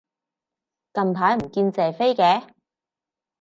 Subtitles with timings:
[0.95, 2.51] 近排唔見謝飛嘅